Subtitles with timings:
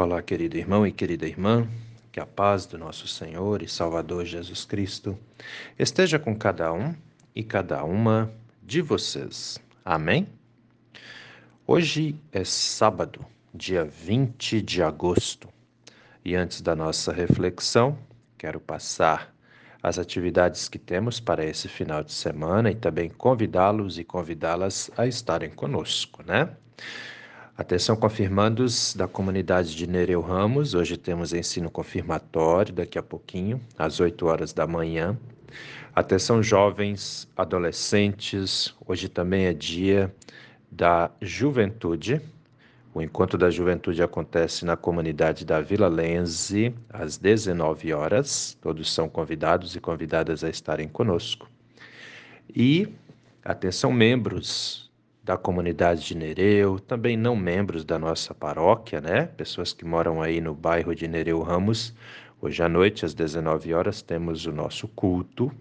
[0.00, 1.66] Olá, querido irmão e querida irmã,
[2.12, 5.18] que a paz do nosso Senhor e Salvador Jesus Cristo
[5.76, 6.94] esteja com cada um
[7.34, 8.32] e cada uma
[8.62, 9.58] de vocês.
[9.84, 10.28] Amém?
[11.66, 15.48] Hoje é sábado, dia 20 de agosto,
[16.24, 17.98] e antes da nossa reflexão,
[18.38, 19.34] quero passar
[19.82, 25.08] as atividades que temos para esse final de semana e também convidá-los e convidá-las a
[25.08, 26.50] estarem conosco, né?
[27.58, 30.74] Atenção confirmandos da comunidade de Nereu Ramos.
[30.74, 35.18] Hoje temos ensino confirmatório, daqui a pouquinho, às 8 horas da manhã.
[35.92, 38.72] Atenção jovens, adolescentes.
[38.86, 40.14] Hoje também é dia
[40.70, 42.22] da juventude.
[42.94, 48.56] O encontro da juventude acontece na comunidade da Vila Lenze, às 19 horas.
[48.60, 51.50] Todos são convidados e convidadas a estarem conosco.
[52.54, 52.86] E
[53.44, 54.87] atenção membros
[55.28, 59.26] da comunidade de Nereu, também não membros da nossa paróquia, né?
[59.26, 61.94] Pessoas que moram aí no bairro de Nereu Ramos.
[62.40, 65.52] Hoje à noite, às 19 horas, temos o nosso culto.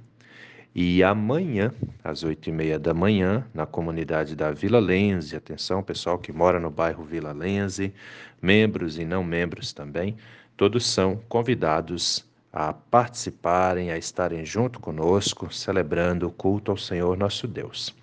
[0.74, 6.18] E amanhã, às oito e meia da manhã, na comunidade da Vila Lenze, atenção, pessoal
[6.18, 7.94] que mora no bairro Vila Lenze,
[8.42, 10.16] membros e não membros também,
[10.56, 17.50] todos são convidados a participarem, a estarem junto conosco, celebrando o culto ao Senhor nosso
[17.50, 17.94] Deus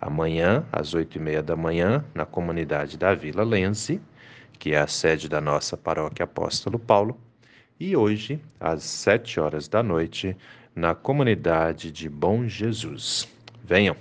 [0.00, 4.00] amanhã, às oito e meia da manhã, na comunidade da Vila Lense,
[4.58, 7.18] que é a sede da nossa paróquia Apóstolo Paulo,
[7.78, 10.36] e hoje, às sete horas da noite,
[10.74, 13.28] na comunidade de Bom Jesus.
[13.64, 13.96] Venham,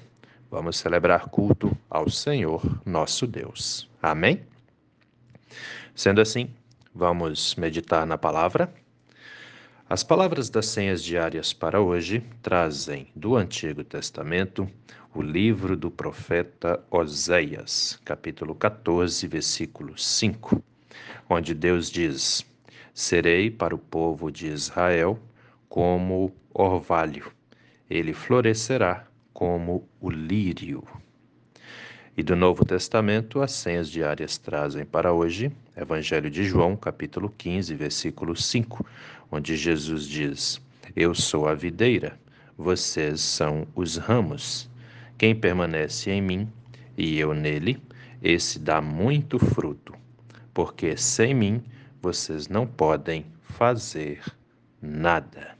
[0.49, 3.89] vamos celebrar culto ao Senhor nosso Deus.
[4.01, 4.41] Amém?
[5.95, 6.49] Sendo assim,
[6.93, 8.73] vamos meditar na palavra.
[9.91, 14.69] As palavras das senhas diárias para hoje trazem do Antigo Testamento
[15.15, 20.61] o livro do profeta Oséias, capítulo 14, versículo 5,
[21.27, 22.45] onde Deus diz:
[22.93, 25.19] Serei para o povo de Israel
[25.67, 27.31] como orvalho,
[27.89, 30.83] ele florescerá como o lírio.
[32.19, 37.73] E do Novo Testamento, as senhas diárias trazem para hoje Evangelho de João, capítulo 15,
[37.75, 38.85] versículo 5,
[39.31, 40.61] onde Jesus diz:
[40.93, 42.19] Eu sou a videira,
[42.57, 44.69] vocês são os ramos.
[45.17, 46.51] Quem permanece em mim
[46.97, 47.81] e eu nele,
[48.21, 49.93] esse dá muito fruto,
[50.53, 51.63] porque sem mim
[52.01, 54.21] vocês não podem fazer
[54.81, 55.55] nada.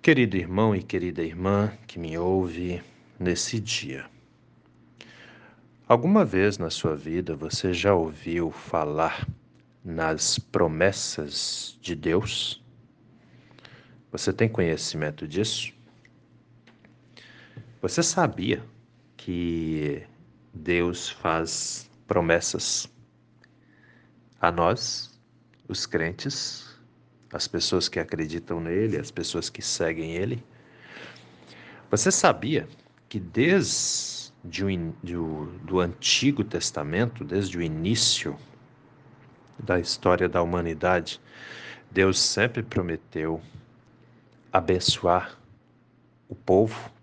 [0.00, 2.82] Querido irmão e querida irmã que me ouve
[3.20, 4.06] nesse dia,
[5.86, 9.28] alguma vez na sua vida você já ouviu falar
[9.84, 12.62] nas promessas de Deus?
[14.10, 15.72] Você tem conhecimento disso?
[17.82, 18.64] Você sabia
[19.16, 20.02] que
[20.54, 22.88] Deus faz promessas
[24.40, 25.18] a nós,
[25.68, 26.78] os crentes,
[27.32, 30.42] as pessoas que acreditam nele, as pessoas que seguem ele?
[31.90, 32.66] Você sabia
[33.08, 38.36] que desde o do, do Antigo Testamento, desde o início
[39.58, 41.20] da história da humanidade,
[41.90, 43.40] Deus sempre prometeu
[44.52, 45.38] abençoar
[46.28, 46.94] o povo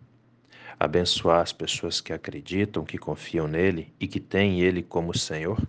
[0.82, 5.62] abençoar as pessoas que acreditam, que confiam nele e que têm ele como Senhor?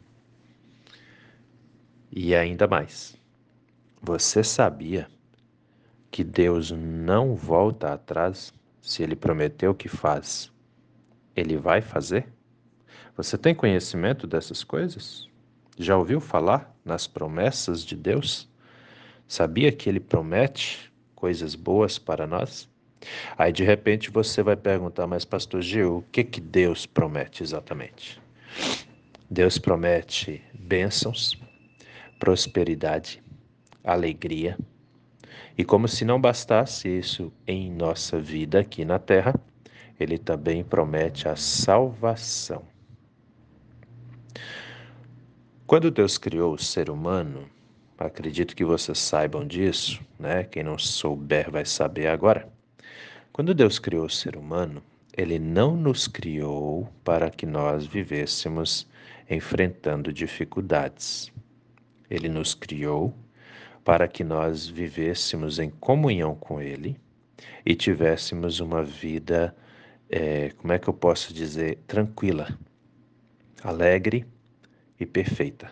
[2.11, 3.15] E ainda mais,
[4.01, 5.07] você sabia
[6.11, 10.52] que Deus não volta atrás se ele prometeu que faz?
[11.35, 12.27] Ele vai fazer?
[13.17, 15.29] Você tem conhecimento dessas coisas?
[15.79, 18.49] Já ouviu falar nas promessas de Deus?
[19.27, 22.69] Sabia que ele promete coisas boas para nós?
[23.37, 28.21] Aí de repente você vai perguntar, mas pastor Gil, o que que Deus promete exatamente?
[29.31, 31.41] Deus promete bênçãos,
[32.19, 33.23] prosperidade,
[33.83, 34.59] alegria.
[35.57, 39.35] E como se não bastasse isso em nossa vida aqui na terra,
[40.03, 42.63] ele também promete a salvação.
[45.67, 47.49] Quando Deus criou o ser humano,
[47.97, 50.45] acredito que vocês saibam disso, né?
[50.45, 52.49] Quem não souber vai saber agora.
[53.33, 54.83] Quando Deus criou o ser humano,
[55.17, 58.87] ele não nos criou para que nós vivêssemos
[59.29, 61.33] enfrentando dificuldades.
[62.11, 63.15] Ele nos criou
[63.85, 66.97] para que nós vivêssemos em comunhão com Ele
[67.65, 69.55] e tivéssemos uma vida,
[70.13, 72.47] é, como é que eu posso dizer, tranquila,
[73.65, 74.27] alegre
[75.01, 75.71] e perfeita.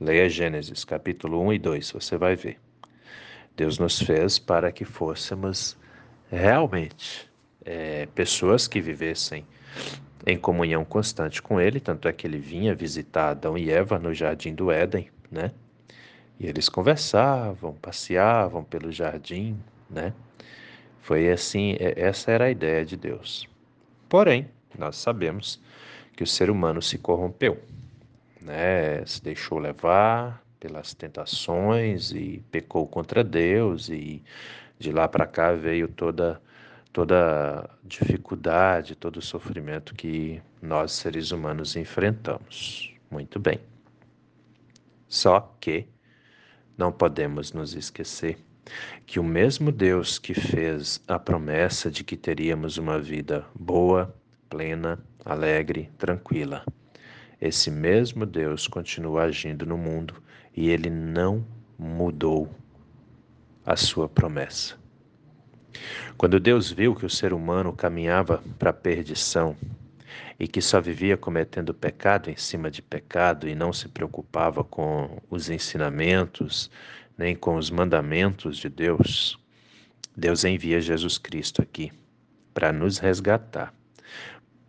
[0.00, 2.60] Leia Gênesis capítulo 1 e 2, você vai ver.
[3.56, 5.76] Deus nos fez para que fôssemos
[6.30, 7.28] realmente
[7.64, 9.44] é, pessoas que vivessem
[10.24, 14.14] em comunhão constante com ele, tanto é que ele vinha visitar Adão e Eva no
[14.14, 15.50] jardim do Éden, né?
[16.38, 19.58] E eles conversavam, passeavam pelo jardim,
[19.90, 20.12] né?
[21.06, 23.48] Foi assim, é, essa era a ideia de Deus.
[24.08, 25.62] Porém, nós sabemos
[26.16, 27.62] que o ser humano se corrompeu,
[28.40, 29.06] né?
[29.06, 34.20] Se deixou levar pelas tentações e pecou contra Deus e
[34.80, 36.42] de lá para cá veio toda
[36.92, 42.92] toda dificuldade, todo o sofrimento que nós seres humanos enfrentamos.
[43.08, 43.60] Muito bem.
[45.06, 45.86] Só que
[46.76, 48.44] não podemos nos esquecer
[49.06, 54.14] que o mesmo Deus que fez a promessa de que teríamos uma vida boa,
[54.48, 56.64] plena, alegre, tranquila,
[57.40, 60.22] esse mesmo Deus continua agindo no mundo
[60.56, 61.46] e ele não
[61.78, 62.48] mudou
[63.64, 64.76] a sua promessa.
[66.16, 69.54] Quando Deus viu que o ser humano caminhava para a perdição
[70.38, 75.20] e que só vivia cometendo pecado em cima de pecado e não se preocupava com
[75.30, 76.70] os ensinamentos
[77.16, 79.38] nem com os mandamentos de Deus,
[80.16, 81.92] Deus envia Jesus Cristo aqui
[82.52, 83.74] para nos resgatar.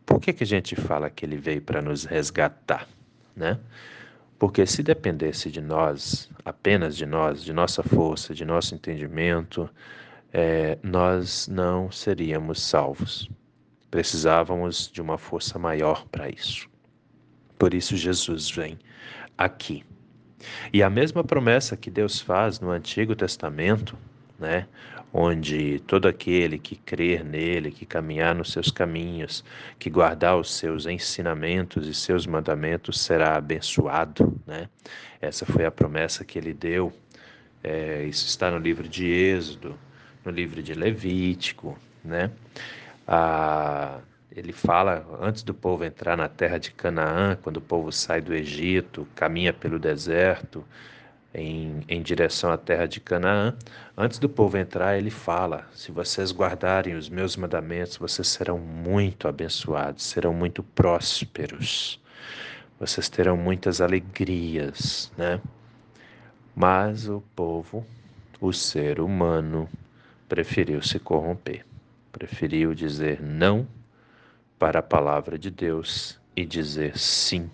[0.05, 2.88] Por que, que a gente fala que ele veio para nos resgatar?
[3.35, 3.59] Né?
[4.39, 9.69] Porque se dependesse de nós, apenas de nós, de nossa força, de nosso entendimento,
[10.31, 13.29] é, nós não seríamos salvos.
[13.89, 16.69] Precisávamos de uma força maior para isso.
[17.57, 18.77] Por isso Jesus vem
[19.38, 19.83] aqui.
[20.72, 23.98] E a mesma promessa que Deus faz no Antigo Testamento,
[24.39, 24.68] né,
[25.13, 29.44] onde todo aquele que crer nele, que caminhar nos seus caminhos,
[29.80, 34.69] que guardar os seus ensinamentos e seus mandamentos será abençoado, né?
[35.19, 36.94] Essa foi a promessa que ele deu.
[37.63, 39.78] É, isso está no livro de Êxodo,
[40.24, 42.30] no livro de Levítico, né?
[43.07, 44.00] Ah,
[44.31, 48.33] ele fala antes do povo entrar na terra de Canaã, quando o povo sai do
[48.33, 50.65] Egito, caminha pelo deserto
[51.33, 53.56] em, em direção à terra de Canaã,
[53.95, 59.27] antes do povo entrar, ele fala: se vocês guardarem os meus mandamentos, vocês serão muito
[59.27, 62.00] abençoados, serão muito prósperos,
[62.79, 65.39] vocês terão muitas alegrias, né?
[66.56, 67.85] Mas o povo,
[68.41, 69.69] o ser humano,
[70.27, 71.63] preferiu se corromper,
[72.12, 73.68] preferiu dizer não
[74.59, 77.50] para a palavra de Deus e dizer sim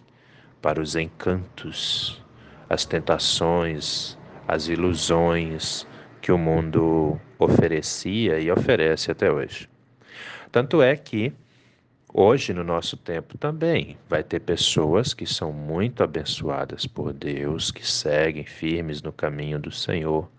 [0.62, 2.24] para os encantos,
[2.70, 4.18] as tentações,
[4.48, 5.86] as ilusões
[6.22, 9.70] que o mundo oferecia e oferece até hoje.
[10.52, 11.34] Tanto é que
[12.14, 17.86] hoje no nosso tempo também vai ter pessoas que são muito abençoadas por Deus, que
[17.86, 20.30] seguem firmes no caminho do Senhor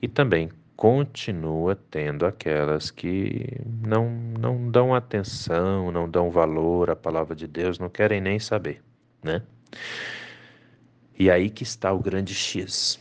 [0.00, 0.50] e também
[0.82, 3.46] continua tendo aquelas que
[3.86, 8.82] não, não dão atenção, não dão valor à palavra de Deus, não querem nem saber,
[9.22, 9.42] né?
[11.16, 12.98] E aí que está o grande X.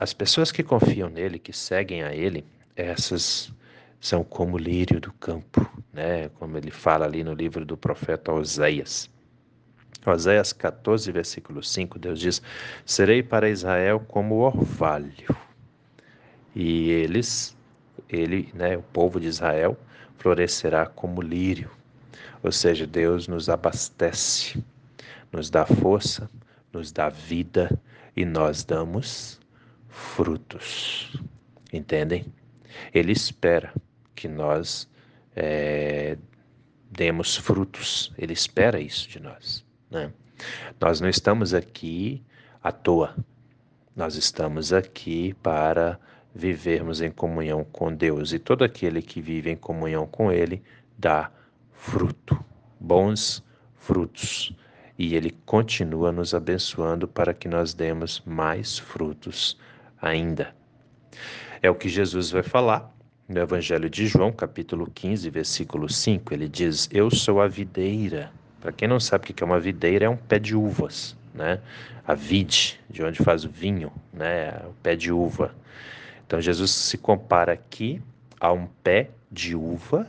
[0.00, 2.42] As pessoas que confiam nele, que seguem a ele,
[2.74, 3.52] essas
[4.00, 6.30] são como o lírio do campo, né?
[6.30, 9.10] Como ele fala ali no livro do profeta Oséias.
[10.06, 12.40] Oséias 14, versículo 5, Deus diz:
[12.86, 15.44] Serei para Israel como orvalho
[16.54, 17.56] e eles,
[18.08, 19.76] ele, né, o povo de Israel,
[20.18, 21.70] florescerá como lírio.
[22.42, 24.62] Ou seja, Deus nos abastece,
[25.32, 26.30] nos dá força,
[26.72, 27.70] nos dá vida
[28.16, 29.40] e nós damos
[29.88, 31.12] frutos.
[31.72, 32.26] Entendem?
[32.92, 33.72] Ele espera
[34.14, 34.88] que nós
[35.34, 36.16] é,
[36.90, 38.12] demos frutos.
[38.16, 39.64] Ele espera isso de nós.
[39.90, 40.12] Né?
[40.80, 42.22] Nós não estamos aqui
[42.62, 43.16] à toa.
[43.96, 45.98] Nós estamos aqui para
[46.34, 50.62] vivermos em comunhão com Deus, e todo aquele que vive em comunhão com Ele
[50.98, 51.30] dá
[51.72, 52.42] fruto,
[52.80, 53.42] bons
[53.76, 54.52] frutos,
[54.98, 59.56] e Ele continua nos abençoando para que nós demos mais frutos
[60.00, 60.54] ainda.
[61.62, 62.92] É o que Jesus vai falar
[63.28, 66.34] no Evangelho de João, capítulo 15, versículo 5.
[66.34, 68.30] Ele diz: Eu sou a videira.
[68.60, 71.60] Para quem não sabe o que é uma videira, é um pé de uvas, né?
[72.06, 74.50] A vide, de onde faz o vinho, né?
[74.66, 75.54] O pé de uva.
[76.26, 78.00] Então Jesus se compara aqui
[78.40, 80.06] a um pé de uva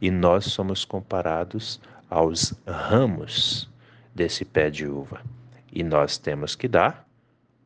[0.00, 3.68] e nós somos comparados aos ramos
[4.14, 5.20] desse pé de uva.
[5.72, 7.06] E nós temos que dar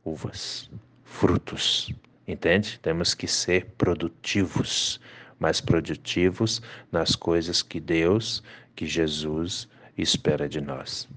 [0.04, 0.70] uvas,
[1.04, 1.92] frutos,
[2.26, 2.78] entende?
[2.80, 5.00] Temos que ser produtivos,
[5.38, 8.42] mas produtivos nas coisas que Deus,
[8.74, 11.08] que Jesus espera de nós.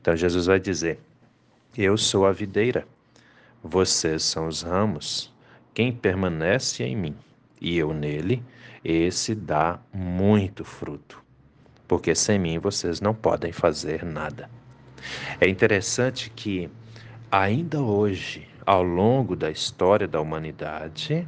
[0.00, 0.98] Então Jesus vai dizer:
[1.76, 2.86] Eu sou a videira,
[3.62, 5.32] vocês são os ramos.
[5.74, 7.16] Quem permanece em mim
[7.60, 8.42] e eu nele,
[8.84, 11.22] esse dá muito fruto.
[11.90, 14.48] porque sem mim vocês não podem fazer nada.
[15.40, 16.70] É interessante que,
[17.32, 21.26] ainda hoje, ao longo da história da humanidade,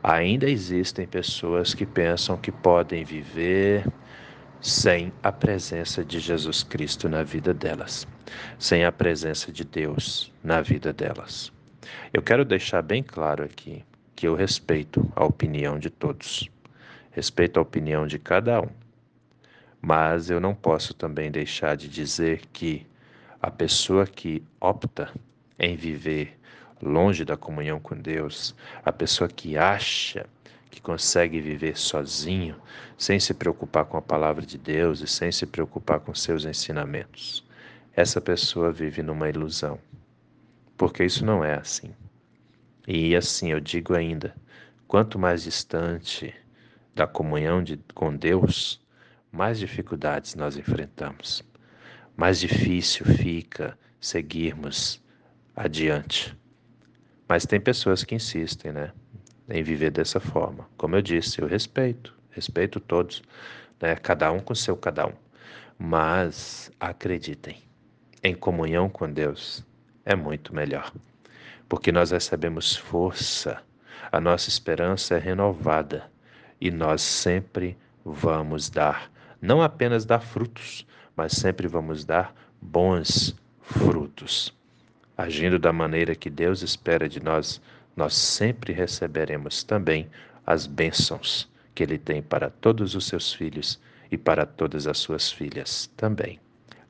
[0.00, 3.84] ainda existem pessoas que pensam que podem viver
[4.60, 8.06] sem a presença de Jesus Cristo na vida delas,
[8.60, 11.52] sem a presença de Deus na vida delas.
[12.12, 13.84] Eu quero deixar bem claro aqui
[14.14, 16.50] que eu respeito a opinião de todos,
[17.10, 18.68] respeito a opinião de cada um,
[19.80, 22.86] mas eu não posso também deixar de dizer que
[23.40, 25.10] a pessoa que opta
[25.58, 26.38] em viver
[26.82, 30.26] longe da comunhão com Deus, a pessoa que acha
[30.70, 32.56] que consegue viver sozinho,
[32.96, 37.44] sem se preocupar com a palavra de Deus e sem se preocupar com seus ensinamentos,
[37.94, 39.78] essa pessoa vive numa ilusão.
[40.80, 41.94] Porque isso não é assim.
[42.88, 44.34] E assim eu digo ainda:
[44.88, 46.34] quanto mais distante
[46.94, 48.80] da comunhão de, com Deus,
[49.30, 51.44] mais dificuldades nós enfrentamos,
[52.16, 55.04] mais difícil fica seguirmos
[55.54, 56.34] adiante.
[57.28, 58.90] Mas tem pessoas que insistem, né,
[59.50, 60.66] em viver dessa forma.
[60.78, 63.22] Como eu disse, eu respeito, respeito todos,
[63.82, 65.12] né, cada um com seu cada um.
[65.78, 67.58] Mas acreditem,
[68.22, 69.68] em comunhão com Deus
[70.04, 70.92] é muito melhor,
[71.68, 73.62] porque nós recebemos força,
[74.10, 76.10] a nossa esperança é renovada
[76.60, 84.54] e nós sempre vamos dar, não apenas dar frutos, mas sempre vamos dar bons frutos.
[85.16, 87.60] Agindo da maneira que Deus espera de nós,
[87.94, 90.10] nós sempre receberemos também
[90.46, 93.80] as bênçãos que Ele tem para todos os seus filhos
[94.10, 96.40] e para todas as suas filhas também.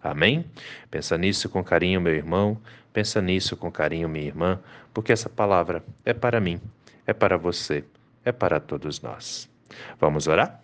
[0.03, 0.45] Amém?
[0.91, 2.61] Pensa nisso com carinho, meu irmão.
[2.93, 4.59] Pensa nisso com carinho, minha irmã,
[4.93, 6.61] porque essa palavra é para mim,
[7.07, 7.85] é para você,
[8.25, 9.49] é para todos nós.
[10.01, 10.61] Vamos orar?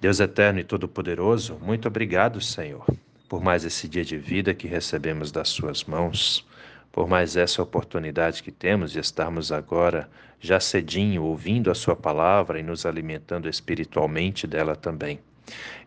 [0.00, 2.84] Deus eterno e todo-poderoso, muito obrigado, Senhor
[3.32, 6.46] por mais esse dia de vida que recebemos das Suas mãos,
[6.92, 10.06] por mais essa oportunidade que temos de estarmos agora
[10.38, 15.18] já cedinho ouvindo a Sua palavra e nos alimentando espiritualmente dela também.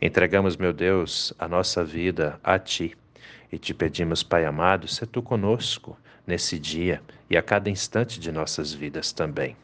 [0.01, 2.95] Entregamos, meu Deus, a nossa vida a Ti
[3.51, 8.31] e te pedimos, Pai amado, se Tu conosco nesse dia e a cada instante de
[8.31, 9.55] nossas vidas também.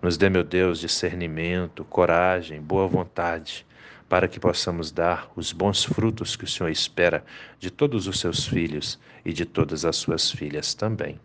[0.00, 3.66] Nos dê, meu Deus, discernimento, coragem, boa vontade
[4.08, 7.22] para que possamos dar os bons frutos que o Senhor espera
[7.58, 11.20] de todos os seus filhos e de todas as suas filhas também.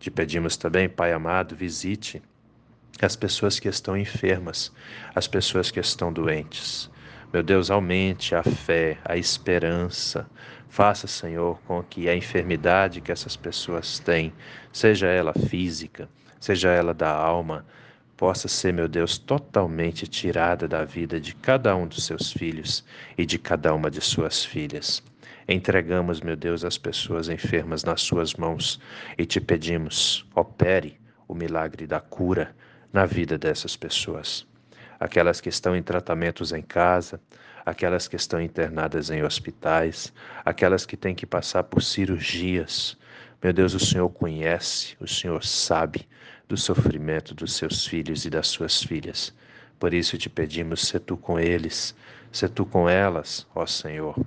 [0.00, 2.22] Te pedimos também, Pai amado, visite
[3.00, 4.72] as pessoas que estão enfermas,
[5.14, 6.90] as pessoas que estão doentes.
[7.34, 10.24] Meu Deus, aumente a fé, a esperança.
[10.68, 14.32] Faça, Senhor, com que a enfermidade que essas pessoas têm,
[14.72, 17.66] seja ela física, seja ela da alma,
[18.16, 22.84] possa ser, meu Deus, totalmente tirada da vida de cada um dos seus filhos
[23.18, 25.02] e de cada uma de suas filhas.
[25.48, 28.80] Entregamos, meu Deus, as pessoas enfermas nas suas mãos
[29.18, 32.54] e te pedimos, opere o milagre da cura
[32.92, 34.46] na vida dessas pessoas.
[35.04, 37.20] Aquelas que estão em tratamentos em casa,
[37.62, 40.10] aquelas que estão internadas em hospitais,
[40.42, 42.96] aquelas que têm que passar por cirurgias.
[43.42, 46.08] Meu Deus, o Senhor conhece, o Senhor sabe
[46.48, 49.34] do sofrimento dos seus filhos e das suas filhas.
[49.78, 51.94] Por isso te pedimos, se tu com eles,
[52.32, 54.18] se tu com elas, ó Senhor.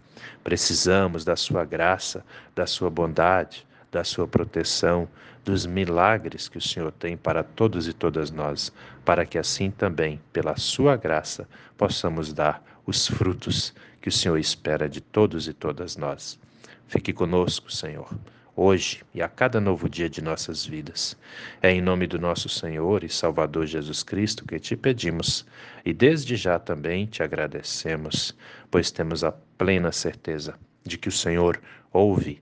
[0.44, 5.08] Precisamos da sua graça, da sua bondade, da sua proteção,
[5.44, 8.72] dos milagres que o Senhor tem para todos e todas nós,
[9.06, 14.90] para que assim também, pela sua graça, possamos dar os frutos que o Senhor espera
[14.90, 16.40] de todos e todas nós.
[16.88, 18.10] Fique conosco, Senhor
[18.58, 21.16] hoje e a cada novo dia de nossas vidas.
[21.62, 25.46] É em nome do nosso Senhor e Salvador Jesus Cristo que te pedimos
[25.86, 28.36] e desde já também te agradecemos,
[28.72, 31.62] pois temos a plena certeza de que o Senhor
[31.94, 32.42] ouve